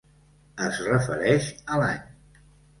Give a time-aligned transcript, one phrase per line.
[0.67, 2.43] Es refereix a l'any.